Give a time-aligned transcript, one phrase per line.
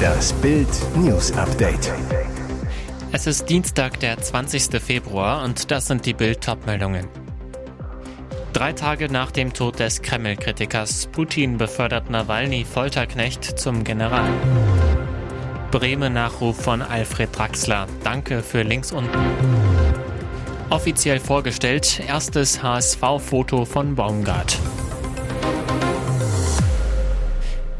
[0.00, 1.92] Das Bild News Update.
[3.12, 4.80] Es ist Dienstag, der 20.
[4.80, 7.06] Februar und das sind die Bild meldungen
[8.52, 14.28] Drei Tage nach dem Tod des Kreml-Kritikers Putin befördert Nawalny Folterknecht zum General.
[15.70, 17.86] Bremen-Nachruf von Alfred Draxler.
[18.02, 19.18] Danke für links unten.
[20.68, 24.58] Offiziell vorgestellt, erstes HSV-Foto von Baumgart.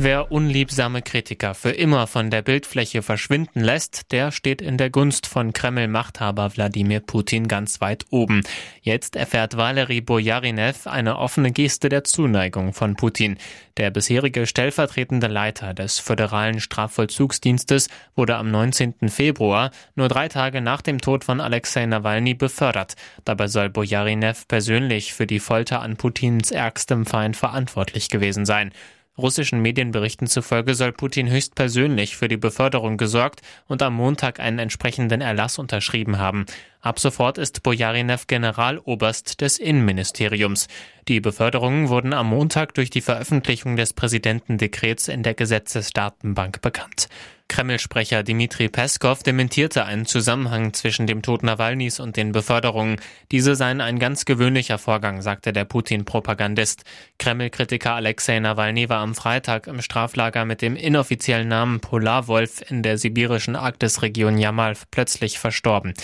[0.02, 5.26] Wer unliebsame Kritiker für immer von der Bildfläche verschwinden lässt, der steht in der Gunst
[5.26, 8.40] von Kreml-Machthaber Wladimir Putin ganz weit oben.
[8.80, 13.36] Jetzt erfährt Valery Bojarinev eine offene Geste der Zuneigung von Putin.
[13.76, 19.10] Der bisherige stellvertretende Leiter des föderalen Strafvollzugsdienstes wurde am 19.
[19.10, 22.94] Februar, nur drei Tage nach dem Tod von Alexei Nawalny, befördert.
[23.26, 28.72] Dabei soll Bojarinev persönlich für die Folter an Putins ärgstem Feind verantwortlich gewesen sein.
[29.20, 35.20] Russischen Medienberichten zufolge soll Putin höchstpersönlich für die Beförderung gesorgt und am Montag einen entsprechenden
[35.20, 36.46] Erlass unterschrieben haben.
[36.80, 40.66] Ab sofort ist Bojarinev Generaloberst des Innenministeriums.
[41.08, 47.08] Die Beförderungen wurden am Montag durch die Veröffentlichung des Präsidentendekrets in der Gesetzesdatenbank bekannt.
[47.50, 53.00] Kreml-Sprecher Dmitri Peskov dementierte einen Zusammenhang zwischen dem Tod Nawalnys und den Beförderungen.
[53.32, 56.84] Diese seien ein ganz gewöhnlicher Vorgang, sagte der Putin-Propagandist.
[57.18, 62.98] Kreml-Kritiker Alexei Nawalny war am Freitag im Straflager mit dem inoffiziellen Namen Polarwolf in der
[62.98, 65.94] sibirischen Arktisregion Jamal plötzlich verstorben.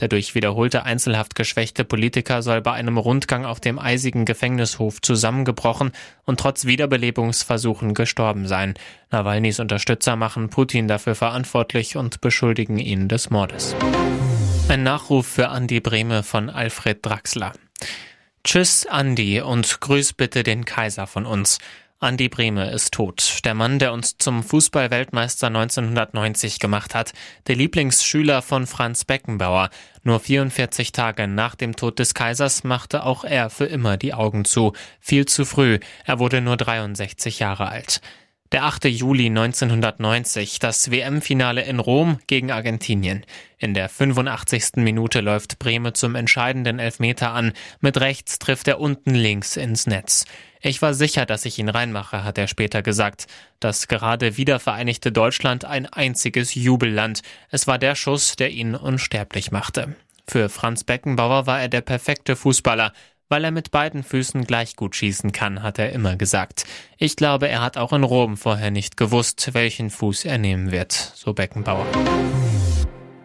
[0.00, 5.92] Der durch wiederholte Einzelhaft geschwächte Politiker soll bei einem Rundgang auf dem eisigen Gefängnishof zusammengebrochen
[6.24, 8.74] und trotz Wiederbelebungsversuchen gestorben sein.
[9.10, 13.76] Nawalnys Unterstützer machen Putin dafür verantwortlich und beschuldigen ihn des Mordes.
[14.68, 17.52] Ein Nachruf für Andi Brehme von Alfred Draxler.
[18.42, 21.58] Tschüss, Andi, und grüß bitte den Kaiser von uns.
[22.02, 23.40] Andi Brehme ist tot.
[23.44, 27.12] Der Mann, der uns zum Fußballweltmeister 1990 gemacht hat.
[27.46, 29.68] Der Lieblingsschüler von Franz Beckenbauer.
[30.02, 34.46] Nur 44 Tage nach dem Tod des Kaisers machte auch er für immer die Augen
[34.46, 34.72] zu.
[34.98, 35.78] Viel zu früh.
[36.06, 38.00] Er wurde nur 63 Jahre alt.
[38.52, 38.86] Der 8.
[38.86, 43.24] Juli 1990, das WM-Finale in Rom gegen Argentinien.
[43.58, 44.72] In der 85.
[44.78, 47.52] Minute läuft Breme zum entscheidenden Elfmeter an.
[47.80, 50.24] Mit rechts trifft er unten links ins Netz.
[50.60, 53.28] Ich war sicher, dass ich ihn reinmache, hat er später gesagt.
[53.60, 57.22] Das gerade wiedervereinigte Deutschland ein einziges Jubelland.
[57.50, 59.94] Es war der Schuss, der ihn unsterblich machte.
[60.26, 62.92] Für Franz Beckenbauer war er der perfekte Fußballer.
[63.30, 66.64] Weil er mit beiden Füßen gleich gut schießen kann, hat er immer gesagt.
[66.98, 70.92] Ich glaube, er hat auch in Rom vorher nicht gewusst, welchen Fuß er nehmen wird,
[70.92, 71.86] so Beckenbauer.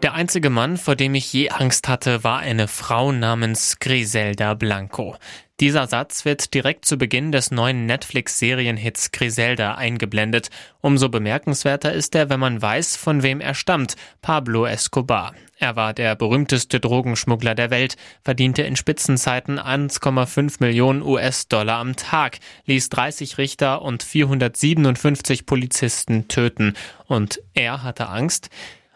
[0.05, 5.16] Der einzige Mann, vor dem ich je Angst hatte, war eine Frau namens Griselda Blanco.
[5.59, 10.51] Dieser Satz wird direkt zu Beginn des neuen Netflix-Serienhits Griselda eingeblendet.
[10.81, 15.33] Umso bemerkenswerter ist er, wenn man weiß, von wem er stammt, Pablo Escobar.
[15.57, 22.38] Er war der berühmteste Drogenschmuggler der Welt, verdiente in Spitzenzeiten 1,5 Millionen US-Dollar am Tag,
[22.67, 26.75] ließ 30 Richter und 457 Polizisten töten.
[27.07, 28.51] Und er hatte Angst?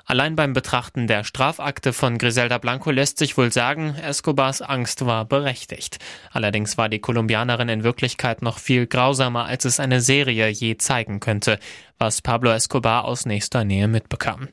[0.09, 5.24] Allein beim Betrachten der Strafakte von Griselda Blanco lässt sich wohl sagen, Escobars Angst war
[5.24, 6.00] berechtigt.
[6.31, 11.19] Allerdings war die Kolumbianerin in Wirklichkeit noch viel grausamer, als es eine Serie je zeigen
[11.19, 11.59] könnte,
[12.00, 14.48] was Pablo Escobar aus nächster Nähe mitbekam.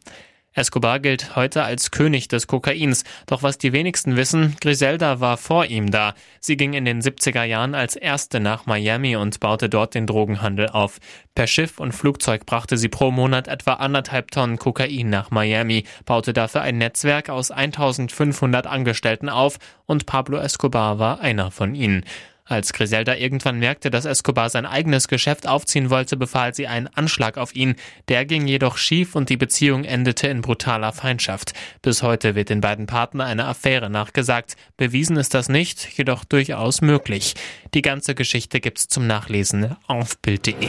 [0.56, 5.66] Escobar gilt heute als König des Kokains, doch was die wenigsten wissen, Griselda war vor
[5.66, 6.14] ihm da.
[6.40, 10.70] Sie ging in den 70er Jahren als erste nach Miami und baute dort den Drogenhandel
[10.70, 10.98] auf.
[11.34, 16.32] Per Schiff und Flugzeug brachte sie pro Monat etwa anderthalb Tonnen Kokain nach Miami, baute
[16.32, 22.02] dafür ein Netzwerk aus 1500 Angestellten auf und Pablo Escobar war einer von ihnen.
[22.48, 27.38] Als Griselda irgendwann merkte, dass Escobar sein eigenes Geschäft aufziehen wollte, befahl sie einen Anschlag
[27.38, 27.74] auf ihn.
[28.08, 31.54] Der ging jedoch schief und die Beziehung endete in brutaler Feindschaft.
[31.82, 34.56] Bis heute wird den beiden Partnern eine Affäre nachgesagt.
[34.76, 37.34] Bewiesen ist das nicht, jedoch durchaus möglich.
[37.74, 40.68] Die ganze Geschichte gibt's zum Nachlesen auf Bild.de.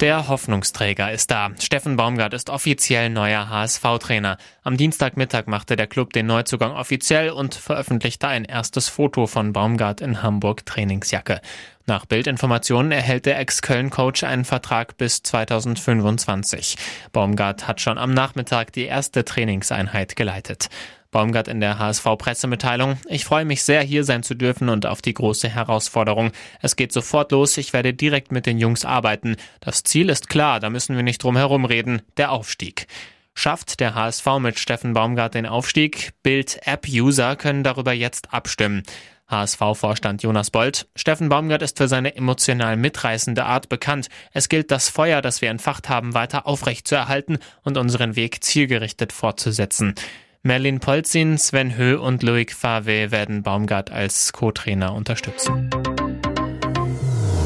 [0.00, 1.50] Der Hoffnungsträger ist da.
[1.58, 4.38] Steffen Baumgart ist offiziell neuer HSV-Trainer.
[4.62, 10.00] Am Dienstagmittag machte der Club den Neuzugang offiziell und veröffentlichte ein erstes Foto von Baumgart
[10.00, 11.40] in Hamburg Trainingsjacke.
[11.88, 16.76] Nach Bildinformationen erhält der Ex-Köln-Coach einen Vertrag bis 2025.
[17.12, 20.68] Baumgart hat schon am Nachmittag die erste Trainingseinheit geleitet.
[21.12, 22.98] Baumgart in der HSV-Pressemitteilung.
[23.08, 26.32] Ich freue mich sehr, hier sein zu dürfen und auf die große Herausforderung.
[26.60, 27.56] Es geht sofort los.
[27.56, 29.36] Ich werde direkt mit den Jungs arbeiten.
[29.60, 32.02] Das Ziel ist klar, da müssen wir nicht drum herum reden.
[32.18, 32.86] Der Aufstieg.
[33.32, 36.10] Schafft der HSV mit Steffen Baumgart den Aufstieg?
[36.22, 38.82] Bild-App-User können darüber jetzt abstimmen.
[39.28, 40.88] HSV-Vorstand Jonas Bold.
[40.96, 44.08] Steffen Baumgart ist für seine emotional mitreißende Art bekannt.
[44.32, 49.94] Es gilt, das Feuer, das wir entfacht haben, weiter aufrechtzuerhalten und unseren Weg zielgerichtet fortzusetzen.
[50.42, 55.68] Merlin Polzin, Sven Höh und Loic Fave werden Baumgart als Co-Trainer unterstützen.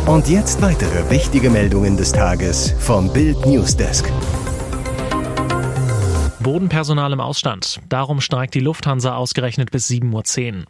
[0.07, 4.11] Und jetzt weitere wichtige Meldungen des Tages vom Bild Newsdesk.
[6.41, 7.81] Bodenpersonal im Ausstand.
[7.89, 10.65] Darum streikt die Lufthansa ausgerechnet bis 7.10 Uhr.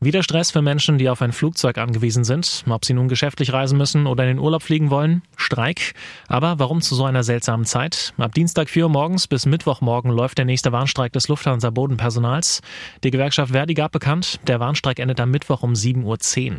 [0.00, 3.76] Wieder Stress für Menschen, die auf ein Flugzeug angewiesen sind, ob sie nun geschäftlich reisen
[3.76, 5.22] müssen oder in den Urlaub fliegen wollen.
[5.36, 5.92] Streik.
[6.28, 8.14] Aber warum zu so einer seltsamen Zeit?
[8.16, 12.60] Ab Dienstag 4 Uhr morgens bis Mittwochmorgen läuft der nächste Warnstreik des Lufthansa Bodenpersonals.
[13.02, 16.58] Die Gewerkschaft Verdi gab bekannt, der Warnstreik endet am Mittwoch um 7.10 Uhr.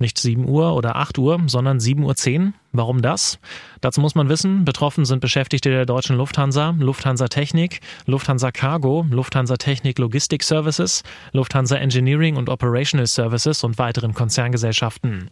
[0.00, 2.52] Nicht 7 Uhr oder 8 Uhr, sondern 7.10 Uhr.
[2.72, 3.40] Warum das?
[3.80, 9.56] Dazu muss man wissen, betroffen sind Beschäftigte der deutschen Lufthansa, Lufthansa Technik, Lufthansa Cargo, Lufthansa
[9.56, 11.02] Technik Logistik Services,
[11.32, 15.30] Lufthansa Engineering und Operational Services und weiteren Konzerngesellschaften.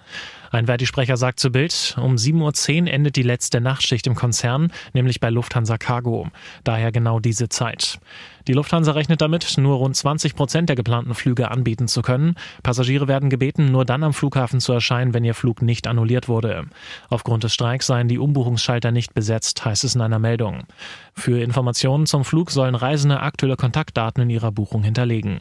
[0.51, 5.21] Ein Verdi-Sprecher sagt zu Bild, um 7.10 Uhr endet die letzte Nachtschicht im Konzern, nämlich
[5.21, 6.29] bei Lufthansa Cargo.
[6.65, 7.99] Daher genau diese Zeit.
[8.47, 12.35] Die Lufthansa rechnet damit, nur rund 20 Prozent der geplanten Flüge anbieten zu können.
[12.63, 16.65] Passagiere werden gebeten, nur dann am Flughafen zu erscheinen, wenn ihr Flug nicht annulliert wurde.
[17.11, 20.65] Aufgrund des Streiks seien die Umbuchungsschalter nicht besetzt, heißt es in einer Meldung.
[21.13, 25.41] Für Informationen zum Flug sollen Reisende aktuelle Kontaktdaten in ihrer Buchung hinterlegen.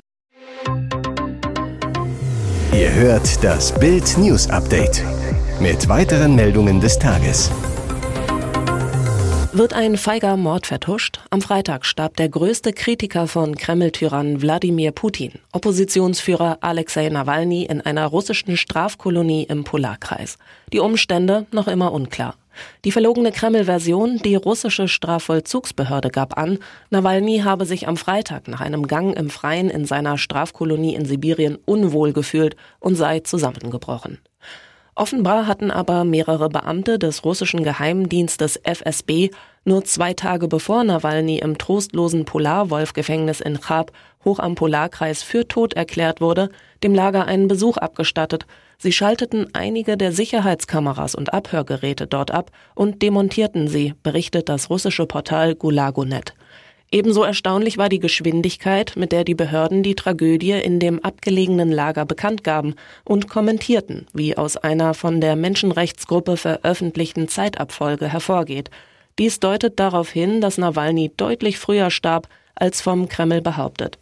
[2.73, 5.03] Ihr hört das Bild News Update
[5.59, 7.49] mit weiteren Meldungen des Tages.
[9.53, 11.21] Wird ein feiger Mord vertuscht?
[11.31, 18.05] Am Freitag starb der größte Kritiker von Kreml-Tyrann Wladimir Putin, Oppositionsführer Alexei Nawalny in einer
[18.05, 20.37] russischen Strafkolonie im Polarkreis.
[20.71, 22.35] Die Umstände noch immer unklar.
[22.85, 26.59] Die verlogene Kreml-Version, die russische Strafvollzugsbehörde gab an,
[26.89, 31.57] Nawalny habe sich am Freitag nach einem Gang im Freien in seiner Strafkolonie in Sibirien
[31.65, 34.19] unwohl gefühlt und sei zusammengebrochen.
[34.95, 39.29] Offenbar hatten aber mehrere Beamte des russischen Geheimdienstes FSB
[39.63, 43.91] nur zwei Tage bevor Nawalny im trostlosen Polarwolf-Gefängnis in Chab
[44.25, 46.49] hoch am Polarkreis für tot erklärt wurde,
[46.83, 48.47] dem Lager einen Besuch abgestattet.
[48.79, 55.07] Sie schalteten einige der Sicherheitskameras und Abhörgeräte dort ab und demontierten sie, berichtet das russische
[55.07, 56.35] Portal Gulagonet.
[56.89, 62.05] Ebenso erstaunlich war die Geschwindigkeit, mit der die Behörden die Tragödie in dem abgelegenen Lager
[62.05, 68.69] bekannt gaben und kommentierten, wie aus einer von der Menschenrechtsgruppe veröffentlichten Zeitabfolge hervorgeht.
[69.19, 73.97] Dies deutet darauf hin, dass Nawalny deutlich früher starb, als vom Kreml behauptet.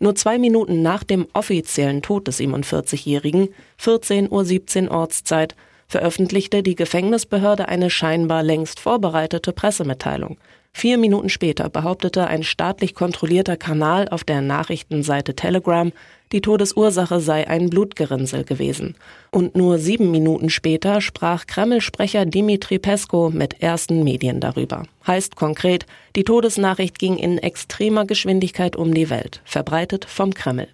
[0.00, 5.54] Nur zwei Minuten nach dem offiziellen Tod des 47-Jährigen, 14.17 Uhr Ortszeit,
[5.90, 10.38] veröffentlichte die Gefängnisbehörde eine scheinbar längst vorbereitete Pressemitteilung.
[10.72, 15.90] Vier Minuten später behauptete ein staatlich kontrollierter Kanal auf der Nachrichtenseite Telegram,
[16.30, 18.94] die Todesursache sei ein Blutgerinnsel gewesen.
[19.32, 24.84] Und nur sieben Minuten später sprach Kreml-Sprecher Dimitri Pesko mit ersten Medien darüber.
[25.04, 30.68] Heißt konkret, die Todesnachricht ging in extremer Geschwindigkeit um die Welt, verbreitet vom Kreml.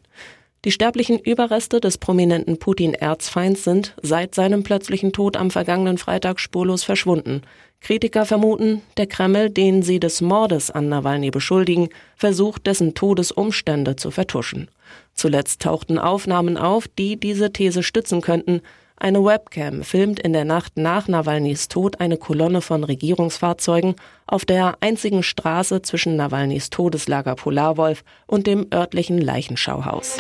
[0.67, 6.83] Die sterblichen Überreste des prominenten Putin-Erzfeinds sind seit seinem plötzlichen Tod am vergangenen Freitag spurlos
[6.83, 7.43] verschwunden.
[7.81, 14.11] Kritiker vermuten, der Kreml, den sie des Mordes an Nawalny beschuldigen, versucht, dessen Todesumstände zu
[14.11, 14.69] vertuschen.
[15.15, 18.61] Zuletzt tauchten Aufnahmen auf, die diese These stützen könnten.
[18.99, 23.95] Eine Webcam filmt in der Nacht nach Nawalnys Tod eine Kolonne von Regierungsfahrzeugen
[24.27, 30.17] auf der einzigen Straße zwischen Nawalnys Todeslager Polarwolf und dem örtlichen Leichenschauhaus.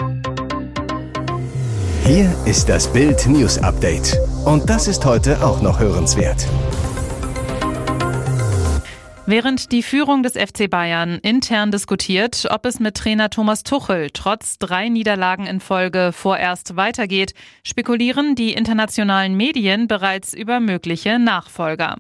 [2.04, 4.20] Hier ist das Bild News Update.
[4.44, 6.46] Und das ist heute auch noch hörenswert.
[9.28, 14.56] Während die Führung des FC Bayern intern diskutiert, ob es mit Trainer Thomas Tuchel trotz
[14.60, 21.96] drei Niederlagen in Folge vorerst weitergeht, spekulieren die internationalen Medien bereits über mögliche Nachfolger.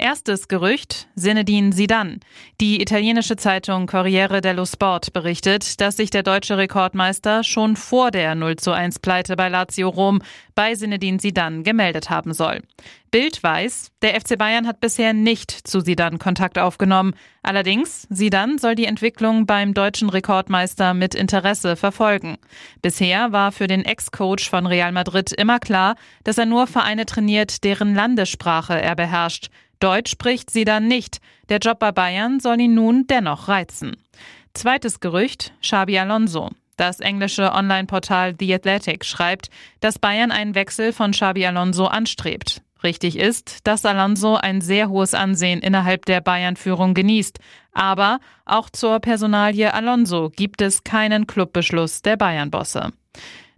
[0.00, 2.20] Erstes Gerücht, Zinedine Zidane.
[2.58, 8.34] Die italienische Zeitung Corriere dello Sport berichtet, dass sich der deutsche Rekordmeister schon vor der
[8.34, 10.22] 0 zu 1 Pleite bei Lazio Rom
[10.54, 12.62] bei Zinedine Zidane gemeldet haben soll.
[13.10, 17.12] Bild weiß, der FC Bayern hat bisher nicht zu Zidane Kontakt aufgenommen.
[17.42, 22.38] Allerdings, Zidane soll die Entwicklung beim deutschen Rekordmeister mit Interesse verfolgen.
[22.80, 27.64] Bisher war für den Ex-Coach von Real Madrid immer klar, dass er nur Vereine trainiert,
[27.64, 29.50] deren Landessprache er beherrscht.
[29.80, 31.20] Deutsch spricht sie dann nicht.
[31.48, 33.96] Der Job bei Bayern soll ihn nun dennoch reizen.
[34.54, 36.50] Zweites Gerücht, Xabi Alonso.
[36.76, 42.62] Das englische Online-Portal The Athletic schreibt, dass Bayern einen Wechsel von Xabi Alonso anstrebt.
[42.82, 47.38] Richtig ist, dass Alonso ein sehr hohes Ansehen innerhalb der Bayern-Führung genießt.
[47.72, 52.92] Aber auch zur Personalie Alonso gibt es keinen Clubbeschluss der Bayern-Bosse.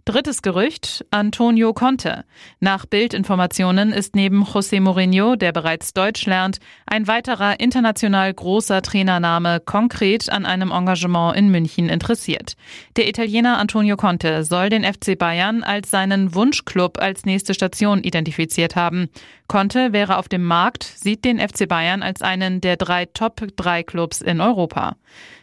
[0.05, 2.25] Drittes Gerücht, Antonio Conte.
[2.59, 9.61] Nach Bildinformationen ist neben José Mourinho, der bereits Deutsch lernt, ein weiterer international großer Trainername
[9.61, 12.57] konkret an einem Engagement in München interessiert.
[12.97, 18.75] Der Italiener Antonio Conte soll den FC Bayern als seinen Wunschclub als nächste Station identifiziert
[18.75, 19.09] haben.
[19.53, 24.41] Conte wäre auf dem Markt, sieht den FC Bayern als einen der drei Top-3-Clubs in
[24.41, 24.95] Europa.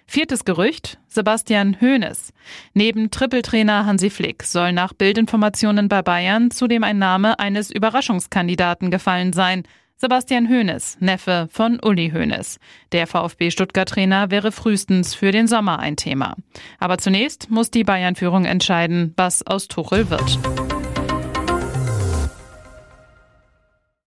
[0.05, 2.33] Viertes Gerücht, Sebastian Hoeneß.
[2.75, 9.33] Neben Trippeltrainer Hansi Flick soll nach Bildinformationen bei Bayern zudem ein Name eines Überraschungskandidaten gefallen
[9.33, 9.63] sein.
[9.95, 12.59] Sebastian Hoeneß, Neffe von Uli Hoeneß.
[12.91, 16.35] Der VfB Stuttgart-Trainer wäre frühestens für den Sommer ein Thema.
[16.81, 20.41] Aber zunächst muss die Bayern-Führung entscheiden, was aus Tuchel wird.